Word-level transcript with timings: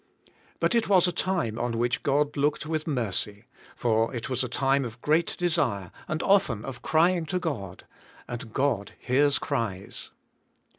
But 0.59 0.73
it 0.73 0.89
was 0.89 1.07
a 1.07 1.11
time 1.11 1.59
on 1.59 1.77
which 1.77 2.01
God 2.01 2.35
looked 2.35 2.65
with 2.65 2.87
mercy, 2.87 3.45
for 3.75 4.11
it 4.15 4.31
was 4.31 4.43
a 4.43 4.49
time 4.49 4.83
of 4.83 4.99
great 4.99 5.37
desire 5.37 5.91
and 6.07 6.23
often 6.23 6.65
of 6.65 6.81
crying 6.81 7.27
to 7.27 7.37
God, 7.37 7.85
and 8.27 8.51
God 8.51 8.93
hears 8.99 9.37
cries. 9.37 10.09